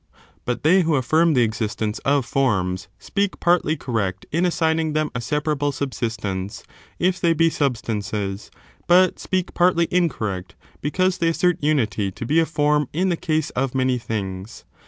[0.45, 2.85] But they who affirm the existence of forms,^ s.
[2.85, 5.77] The Platonic speak partly correct in assigning them a separable 'jl^'^owfe?
[5.91, 6.63] subsistence,
[6.97, 8.49] if they be substances,
[8.87, 12.89] but speak trae, andhow partly incorrect, because they assert unity to be ^"*^"®* a form
[12.91, 14.65] in the case of many things.